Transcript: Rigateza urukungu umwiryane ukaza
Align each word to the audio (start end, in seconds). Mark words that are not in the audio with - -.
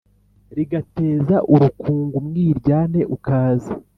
Rigateza 0.57 1.35
urukungu 1.53 2.13
umwiryane 2.19 2.99
ukaza 3.15 3.73